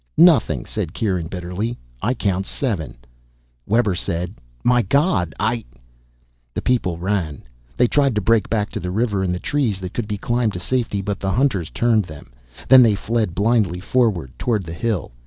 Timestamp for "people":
6.63-6.97